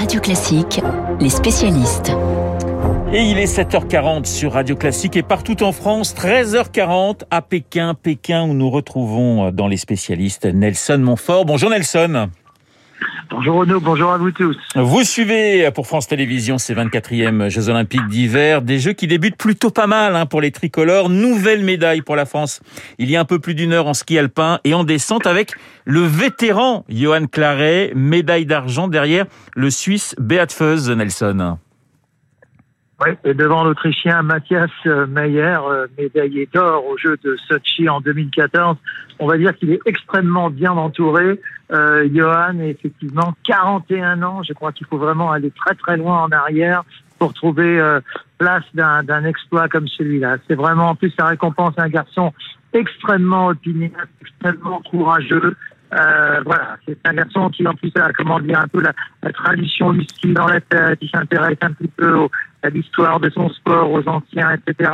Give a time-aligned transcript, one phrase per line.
[0.00, 0.80] Radio Classique,
[1.20, 2.10] les spécialistes.
[3.12, 8.44] Et il est 7h40 sur Radio Classique et partout en France, 13h40 à Pékin, Pékin
[8.44, 11.44] où nous retrouvons dans les spécialistes Nelson Montfort.
[11.44, 12.30] Bonjour Nelson.
[13.30, 14.56] Bonjour Renaud, bonjour à vous tous.
[14.74, 19.70] Vous suivez pour France Télévisions ces 24e Jeux Olympiques d'hiver, des Jeux qui débutent plutôt
[19.70, 21.08] pas mal hein, pour les tricolores.
[21.08, 22.60] Nouvelle médaille pour la France
[22.98, 25.52] il y a un peu plus d'une heure en ski alpin et en descente avec
[25.84, 31.58] le vétéran Johan Claret, médaille d'argent derrière le Suisse Beat Feuz, Nelson.
[33.02, 38.76] Oui, et devant l'Autrichien Mathias Meyer, euh, médaillé d'or aux Jeux de Sochi en 2014,
[39.20, 41.40] on va dire qu'il est extrêmement bien entouré.
[41.72, 44.42] Euh, Johan est effectivement 41 ans.
[44.42, 46.82] Je crois qu'il faut vraiment aller très très loin en arrière
[47.18, 48.00] pour trouver euh,
[48.38, 50.38] place d'un exploit comme celui-là.
[50.48, 52.32] C'est vraiment en plus ça récompense un garçon
[52.72, 55.54] extrêmement opiniâtre, extrêmement courageux.
[55.92, 58.92] Euh, voilà, c'est un garçon qui en plus a comment dire un peu la,
[59.22, 62.30] la tradition ski dans la tête, qui s'intéresse un petit peu au,
[62.62, 64.90] à l'histoire de son sport, aux anciens, etc.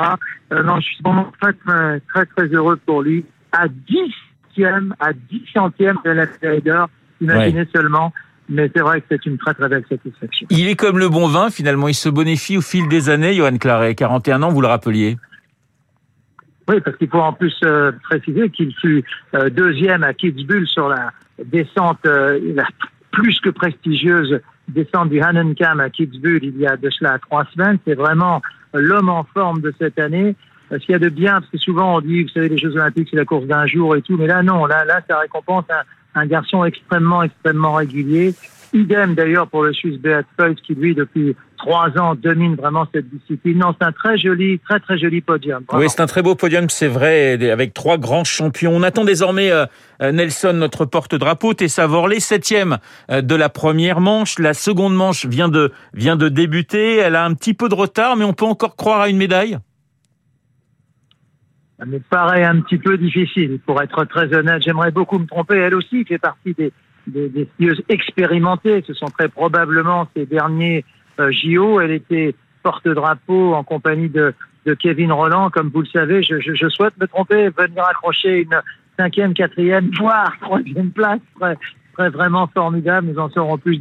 [0.52, 3.24] Euh, non, je suis vraiment très très très, heureux pour lui.
[3.52, 6.88] À 10e, à 10 centièmes de la médaille d'or,
[7.20, 7.68] imaginez ouais.
[7.74, 8.12] seulement.
[8.48, 10.46] Mais c'est vrai que c'est une très très belle satisfaction.
[10.50, 13.56] Il est comme le bon vin, finalement, il se bonifie au fil des années, Johan
[13.58, 15.16] Claret, 41 ans, vous le rappeliez.
[16.68, 20.88] Oui, parce qu'il faut en plus euh, préciser qu'il fut euh, deuxième à Kitzbühel sur
[20.88, 21.12] la
[21.44, 22.64] descente euh, la
[23.12, 27.78] plus que prestigieuse descente du Hannenkam à Kitzbühel il y a de cela trois semaines.
[27.86, 28.42] C'est vraiment
[28.74, 30.34] l'homme en forme de cette année.
[30.70, 32.74] Ce qu'il y a de bien, parce que souvent on dit, vous savez, les Jeux
[32.74, 35.64] Olympiques, c'est la course d'un jour et tout, mais là non, là, là, ça récompense
[36.16, 38.34] un garçon extrêmement, extrêmement régulier.
[38.76, 43.08] Idem d'ailleurs pour le Suisse Beat Feuz qui lui depuis trois ans domine vraiment cette
[43.08, 43.58] discipline.
[43.58, 45.64] Non, c'est un très joli, très très joli podium.
[45.66, 45.82] Vraiment.
[45.82, 48.72] Oui, c'est un très beau podium, c'est vrai, avec trois grands champions.
[48.74, 49.64] On attend désormais euh,
[50.00, 52.78] Nelson, notre porte-drapeau, Tessa Vorley, septième
[53.10, 54.38] euh, de la première manche.
[54.38, 56.96] La seconde manche vient de vient de débuter.
[56.96, 59.58] Elle a un petit peu de retard, mais on peut encore croire à une médaille?
[61.78, 64.62] Ça me paraît un petit peu difficile, pour être très honnête.
[64.62, 65.56] J'aimerais beaucoup me tromper.
[65.56, 66.72] Elle aussi fait partie des
[67.06, 68.84] des, des skieuses expérimentées.
[68.86, 70.84] Ce sont très probablement ses derniers
[71.20, 71.80] euh, JO.
[71.80, 74.34] Elle était porte-drapeau en compagnie de,
[74.66, 75.50] de, Kevin Roland.
[75.50, 78.60] Comme vous le savez, je, je, je, souhaite me tromper, venir accrocher une
[78.98, 81.20] cinquième, quatrième, voire troisième place.
[81.40, 81.56] Très,
[81.94, 83.08] très vraiment formidable.
[83.08, 83.78] Nous en saurons plus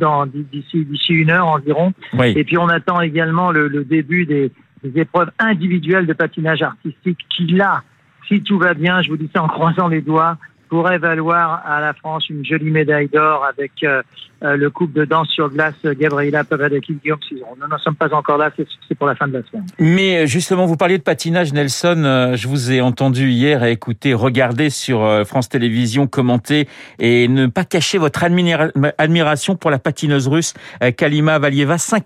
[0.52, 1.94] d'ici d'ici une heure environ.
[2.14, 2.34] Oui.
[2.36, 4.52] Et puis on attend également le, le début des,
[4.84, 7.84] des épreuves individuelles de patinage artistique qui là,
[8.28, 10.38] si tout va bien, je vous dis ça en croisant les doigts,
[10.70, 14.02] pourrait valoir à la France une jolie médaille d'or avec euh,
[14.44, 17.56] euh, le couple de danse sur glace Gabriela Pavadaki Guillaume Cizeron.
[17.60, 19.66] Nous n'en sommes pas encore là, c'est pour la fin de la semaine.
[19.80, 22.04] Mais justement, vous parliez de patinage, Nelson.
[22.06, 26.68] Euh, je vous ai entendu hier et écouté, regarder sur France Télévisions, commenter
[27.00, 28.68] et ne pas cacher votre admira
[28.98, 30.54] admiration pour la patineuse russe
[30.98, 31.78] Kalima Valieva.
[31.78, 32.04] 5,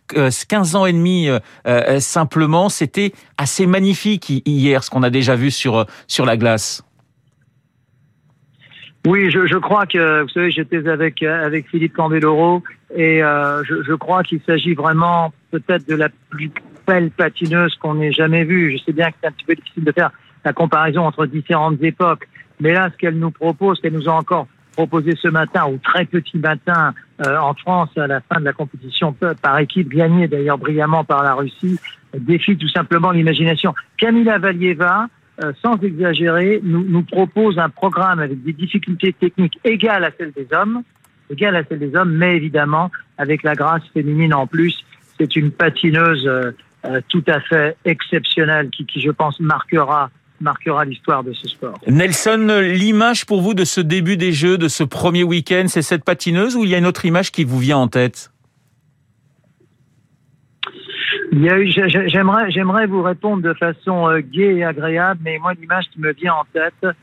[0.47, 1.29] 15 ans et demi
[1.99, 2.69] simplement.
[2.69, 6.83] C'était assez magnifique hier, ce qu'on a déjà vu sur, sur la glace.
[9.07, 13.81] Oui, je, je, crois que, vous savez, j'étais avec, avec Philippe Candeloro et euh, je,
[13.83, 16.51] je, crois qu'il s'agit vraiment peut-être de la plus
[16.85, 18.77] belle patineuse qu'on ait jamais vue.
[18.77, 20.11] Je sais bien que c'est un petit peu difficile de faire
[20.43, 22.27] la comparaison entre différentes époques,
[22.59, 26.05] mais là, ce qu'elle nous propose, qu'elle nous a encore proposé ce matin, ou très
[26.05, 26.93] petit matin
[27.25, 31.23] euh, en France, à la fin de la compétition par équipe, gagnée d'ailleurs brillamment par
[31.23, 31.77] la Russie,
[32.17, 33.73] défie tout simplement l'imagination.
[33.97, 35.07] Camila Valieva,
[35.43, 40.33] euh, sans exagérer, nous, nous, propose un programme avec des difficultés techniques égales à celles
[40.33, 40.83] des hommes,
[41.29, 44.83] égales à celles des hommes, mais évidemment avec la grâce féminine en plus.
[45.17, 46.51] C'est une patineuse euh,
[46.85, 50.09] euh, tout à fait exceptionnelle qui, qui je pense, marquera
[50.41, 51.77] marquera l'histoire de ce sport.
[51.87, 56.05] Nelson, l'image pour vous de ce début des Jeux, de ce premier week-end, c'est cette
[56.05, 58.31] patineuse ou il y a une autre image qui vous vient en tête?
[61.31, 66.13] J'aimerais, j'aimerais vous répondre de façon euh, gaie et agréable, mais moi, l'image qui me
[66.13, 66.95] vient en tête,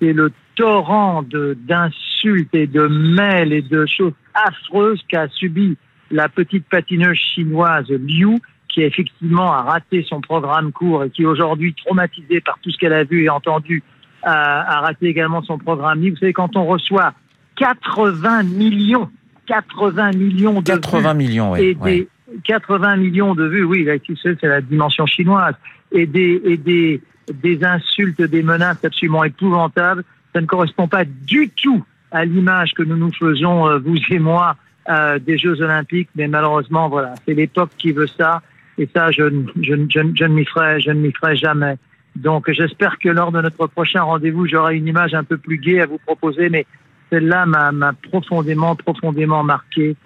[0.00, 5.76] c'est le torrent de, d'insultes et de mails et de choses affreuses qu'a subi
[6.10, 8.38] la petite patineuse chinoise Liu,
[8.68, 12.92] qui effectivement a raté son programme court et qui aujourd'hui, traumatisée par tout ce qu'elle
[12.92, 13.82] a vu et entendu,
[14.22, 16.16] a, a raté également son programme libre.
[16.16, 17.14] Vous savez, quand on reçoit
[17.56, 19.10] 80 millions,
[19.46, 22.08] 80 millions de 80 vues millions, ouais, et des, ouais.
[22.42, 23.86] 80 millions de vues, oui,
[24.22, 25.54] c'est la dimension chinoise,
[25.92, 27.00] et des, et des,
[27.32, 32.82] des insultes, des menaces absolument épouvantables, ça ne correspond pas du tout à l'image que
[32.82, 34.56] nous nous faisons, euh, vous et moi,
[34.88, 38.42] euh, des Jeux Olympiques, mais malheureusement, voilà, c'est l'époque qui veut ça,
[38.78, 39.22] et ça, je,
[39.62, 41.76] je, je, je ne m'y ferai, je ne m'y ferai jamais.
[42.16, 45.80] Donc, j'espère que lors de notre prochain rendez-vous, j'aurai une image un peu plus gaie
[45.80, 46.66] à vous proposer, mais
[47.10, 49.96] celle-là m'a profondément, profondément marqué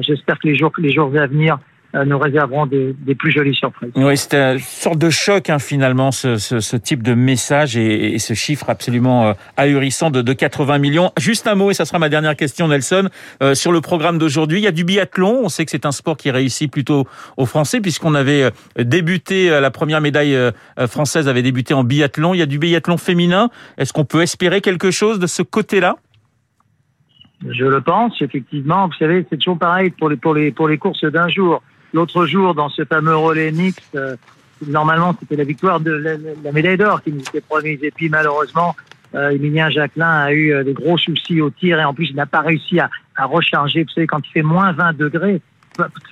[0.00, 1.58] J'espère que les jours, les jours à venir
[1.96, 3.90] euh, nous réserverons des, des, plus jolies surprises.
[3.94, 8.14] Oui, c'est une sorte de choc hein, finalement, ce, ce, ce, type de message et,
[8.14, 11.12] et ce chiffre absolument euh, ahurissant de, de, 80 millions.
[11.16, 13.08] Juste un mot, et ça sera ma dernière question, Nelson,
[13.42, 14.58] euh, sur le programme d'aujourd'hui.
[14.58, 15.40] Il y a du biathlon.
[15.44, 18.50] On sait que c'est un sport qui réussit plutôt aux Français, puisqu'on avait euh,
[18.84, 20.36] débuté, la première médaille
[20.88, 22.34] française avait débuté en biathlon.
[22.34, 23.50] Il y a du biathlon féminin.
[23.78, 25.96] Est-ce qu'on peut espérer quelque chose de ce côté-là?
[27.48, 28.86] Je le pense, effectivement.
[28.86, 31.62] Vous savez, c'est toujours pareil pour les, pour les, pour les courses d'un jour.
[31.92, 34.16] L'autre jour, dans ce fameux relais mix, euh,
[34.66, 37.78] normalement, c'était la victoire de la, médaille d'or qui nous était promise.
[37.82, 38.74] Et puis, malheureusement,
[39.14, 42.16] euh, Emilien Jacquelin a eu euh, des gros soucis au tir et en plus, il
[42.16, 43.84] n'a pas réussi à, à, recharger.
[43.84, 45.40] Vous savez, quand il fait moins 20 degrés,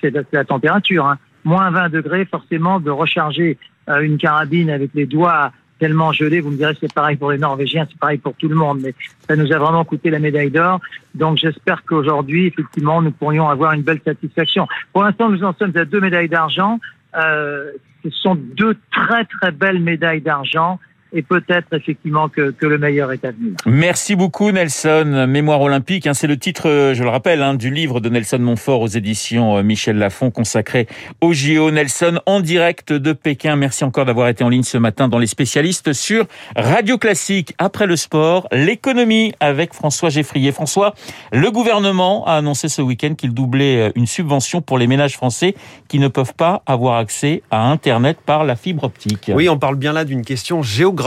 [0.01, 3.57] c'est la, la, température, hein, moins 20 degrés, forcément, de recharger
[3.89, 5.51] euh, une carabine avec les doigts
[5.93, 8.93] Vous me direz, c'est pareil pour les Norvégiens, c'est pareil pour tout le monde, mais
[9.27, 10.79] ça nous a vraiment coûté la médaille d'or.
[11.13, 14.67] Donc j'espère qu'aujourd'hui, effectivement, nous pourrions avoir une belle satisfaction.
[14.93, 16.79] Pour l'instant, nous en sommes à deux médailles d'argent.
[17.17, 17.71] Euh,
[18.03, 20.79] ce sont deux très très belles médailles d'argent
[21.13, 23.53] et peut-être effectivement que, que, le meilleur est à venir.
[23.65, 25.25] Merci beaucoup Nelson.
[25.29, 28.81] Mémoire olympique, hein, c'est le titre, je le rappelle, hein, du livre de Nelson Montfort
[28.81, 30.87] aux éditions euh, Michel Lafon consacré
[31.21, 31.71] au JO.
[31.71, 33.55] Nelson en direct de Pékin.
[33.55, 36.25] Merci encore d'avoir été en ligne ce matin dans les spécialistes sur
[36.55, 37.53] Radio Classique.
[37.59, 40.51] Après le sport, l'économie avec François Geffrier.
[40.51, 40.95] François,
[41.31, 45.55] le gouvernement a annoncé ce week-end qu'il doublait euh, une subvention pour les ménages français
[45.87, 49.31] qui ne peuvent pas avoir accès à Internet par la fibre optique.
[49.33, 51.04] Oui, on parle bien là d'une question géographique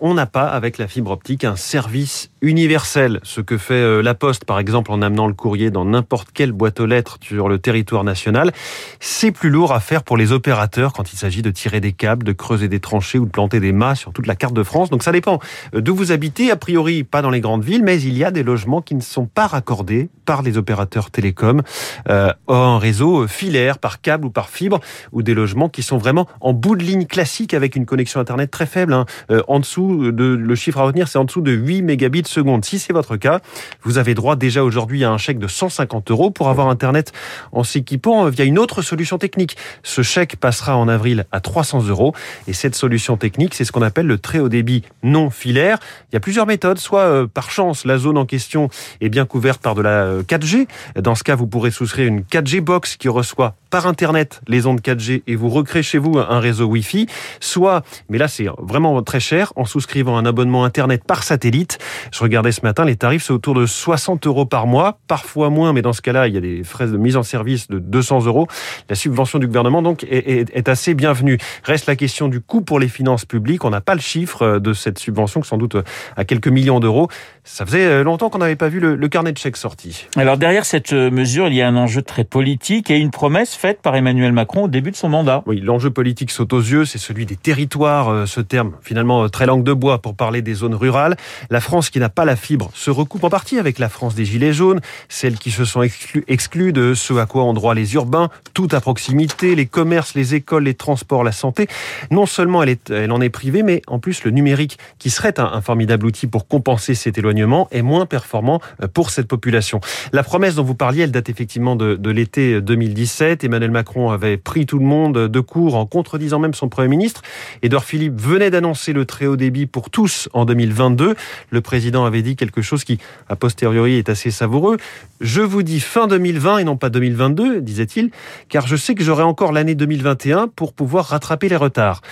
[0.00, 3.20] on n'a pas avec la fibre optique un service universel.
[3.22, 6.52] Ce que fait euh, la Poste, par exemple, en amenant le courrier dans n'importe quelle
[6.52, 8.52] boîte aux lettres sur le territoire national,
[9.00, 12.24] c'est plus lourd à faire pour les opérateurs quand il s'agit de tirer des câbles,
[12.24, 14.90] de creuser des tranchées ou de planter des mâts sur toute la carte de France.
[14.90, 15.38] Donc ça dépend
[15.74, 16.50] euh, d'où vous habitez.
[16.50, 19.00] A priori, pas dans les grandes villes, mais il y a des logements qui ne
[19.00, 21.62] sont pas raccordés par les opérateurs télécoms
[22.08, 24.80] euh, en réseau filaire, par câble ou par fibre,
[25.12, 28.50] ou des logements qui sont vraiment en bout de ligne classique avec une connexion Internet
[28.50, 28.92] très faible.
[28.92, 29.06] Hein.
[29.30, 32.64] Euh, en dessous de le chiffre à retenir, c'est en dessous de 8 mégabits seconde.
[32.64, 33.40] Si c'est votre cas,
[33.82, 37.12] vous avez droit déjà aujourd'hui à un chèque de 150 euros pour avoir Internet
[37.52, 39.56] en s'équipant via une autre solution technique.
[39.82, 42.14] Ce chèque passera en avril à 300 euros.
[42.48, 45.78] Et cette solution technique, c'est ce qu'on appelle le très haut débit non filaire.
[46.10, 46.78] Il y a plusieurs méthodes.
[46.78, 48.68] Soit euh, par chance, la zone en question
[49.00, 50.66] est bien couverte par de la 4G.
[50.96, 54.66] Euh, Dans ce cas, vous pourrez souscrire une 4G box qui reçoit par Internet les
[54.66, 57.06] ondes 4G et vous recréez chez vous un réseau Wi-Fi.
[57.40, 61.78] Soit, mais là c'est vraiment très cher, en souscrivant un abonnement Internet par satellite.
[62.16, 65.74] Je regardais ce matin, les tarifs, c'est autour de 60 euros par mois, parfois moins,
[65.74, 68.24] mais dans ce cas-là, il y a des frais de mise en service de 200
[68.24, 68.46] euros.
[68.88, 71.36] La subvention du gouvernement, donc, est, est, est assez bienvenue.
[71.62, 73.66] Reste la question du coût pour les finances publiques.
[73.66, 75.76] On n'a pas le chiffre de cette subvention, sans doute
[76.16, 77.08] à quelques millions d'euros.
[77.44, 80.06] Ça faisait longtemps qu'on n'avait pas vu le, le, carnet de chèques sorti.
[80.16, 83.82] Alors, derrière cette mesure, il y a un enjeu très politique et une promesse faite
[83.82, 85.42] par Emmanuel Macron au début de son mandat.
[85.44, 89.64] Oui, l'enjeu politique saute aux yeux, c'est celui des territoires, ce terme finalement très langue
[89.64, 91.16] de bois pour parler des zones rurales.
[91.50, 94.24] La France qui n'a pas la fibre se recoupe en partie avec la France des
[94.24, 98.28] Gilets jaunes, celles qui se sont exclues de ce à quoi ont droit les urbains,
[98.54, 101.66] tout à proximité, les commerces, les écoles, les transports, la santé.
[102.10, 106.06] Non seulement elle, en est privée, mais en plus le numérique, qui serait un, formidable
[106.06, 108.60] outil pour compenser cet éloignement, est moins performant
[108.94, 109.80] pour cette population.
[110.12, 113.44] La promesse dont vous parliez, elle date effectivement de, de l'été 2017.
[113.44, 117.22] Emmanuel Macron avait pris tout le monde de court en contredisant même son Premier ministre.
[117.62, 121.14] Édouard Philippe venait d'annoncer le très haut débit pour tous en 2022.
[121.50, 122.98] Le président avait dit quelque chose qui,
[123.28, 124.76] a posteriori, est assez savoureux.
[125.20, 128.10] Je vous dis fin 2020 et non pas 2022, disait-il,
[128.48, 132.02] car je sais que j'aurai encore l'année 2021 pour pouvoir rattraper les retards.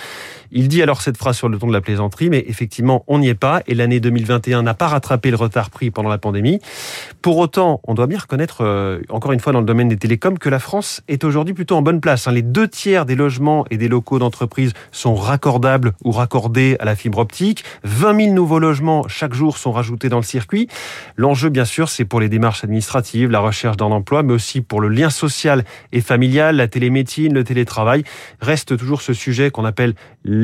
[0.57, 3.27] Il dit alors cette phrase sur le ton de la plaisanterie, mais effectivement, on n'y
[3.27, 6.61] est pas et l'année 2021 n'a pas rattrapé le retard pris pendant la pandémie.
[7.21, 10.39] Pour autant, on doit bien reconnaître, euh, encore une fois dans le domaine des télécoms,
[10.39, 12.29] que la France est aujourd'hui plutôt en bonne place.
[12.29, 12.31] Hein.
[12.31, 16.95] Les deux tiers des logements et des locaux d'entreprise sont raccordables ou raccordés à la
[16.95, 17.65] fibre optique.
[17.83, 20.69] 20 000 nouveaux logements chaque jour sont rajoutés dans le circuit.
[21.17, 24.79] L'enjeu, bien sûr, c'est pour les démarches administratives, la recherche d'un emploi, mais aussi pour
[24.79, 28.05] le lien social et familial, la télémédecine, le télétravail.
[28.39, 29.95] Reste toujours ce sujet qu'on appelle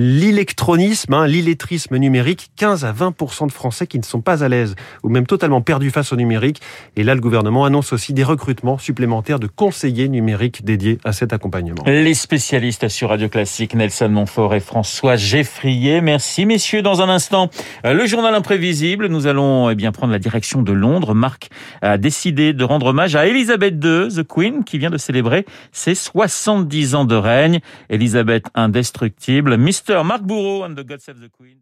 [0.01, 4.75] l'électronisme, hein, l'illettrisme numérique, 15 à 20% de Français qui ne sont pas à l'aise
[5.03, 6.59] ou même totalement perdus face au numérique.
[6.95, 11.33] Et là, le gouvernement annonce aussi des recrutements supplémentaires de conseillers numériques dédiés à cet
[11.33, 11.83] accompagnement.
[11.85, 16.01] Les spécialistes sur Radio Classique, Nelson Montfort et François Geffrier.
[16.01, 16.81] Merci messieurs.
[16.81, 17.49] Dans un instant,
[17.83, 19.07] le journal imprévisible.
[19.07, 21.13] Nous allons eh bien prendre la direction de Londres.
[21.13, 21.49] Marc
[21.81, 25.93] a décidé de rendre hommage à Elisabeth II, The Queen, qui vient de célébrer ses
[25.93, 27.59] 70 ans de règne.
[27.89, 29.57] Elisabeth indestructible.
[29.81, 30.05] Mr.
[30.05, 31.61] Mark Bourreau and the God Save the Queen.